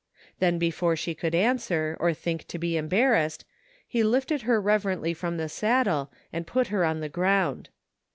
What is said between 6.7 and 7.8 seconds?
on the ground.